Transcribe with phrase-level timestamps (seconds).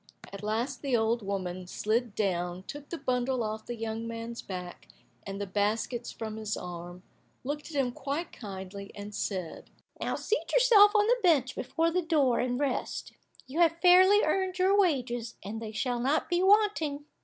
[0.33, 4.87] At last the old woman slid down, took the bundle off the young man's back,
[5.27, 7.03] and the baskets from his arm,
[7.43, 9.69] looked at him quite kindly, and said,
[9.99, 13.11] "Now seat yourself on the bench before the door, and rest.
[13.45, 17.05] You have fairly earned your wages, and they shall not be wanting."